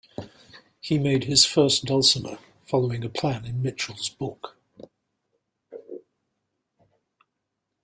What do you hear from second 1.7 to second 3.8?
dulcimer following a plan in